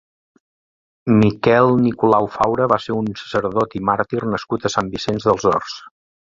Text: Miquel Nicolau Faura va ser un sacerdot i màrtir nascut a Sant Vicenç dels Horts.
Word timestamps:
Miquel 1.19 1.69
Nicolau 1.83 2.31
Faura 2.39 2.67
va 2.73 2.81
ser 2.87 2.97
un 3.03 3.13
sacerdot 3.23 3.79
i 3.81 3.85
màrtir 3.93 4.25
nascut 4.35 4.69
a 4.69 4.75
Sant 4.79 4.93
Vicenç 4.99 5.31
dels 5.33 5.51
Horts. 5.53 5.81